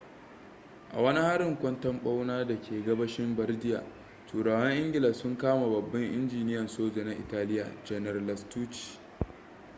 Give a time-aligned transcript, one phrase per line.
[0.93, 3.83] a wani harin kwanton-bauna da ke gabashin bardia
[4.31, 8.99] turawan ingila sun kame babban injiniyan soja na italia janar lastucci